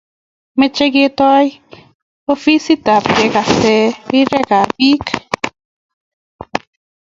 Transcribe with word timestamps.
Mache 0.59 0.85
ketoy 0.93 1.45
ofisit 2.33 2.85
ab 2.95 3.05
kegase 3.15 3.75
rirek 4.09 4.49
ab 4.59 4.69
piik 4.77 5.05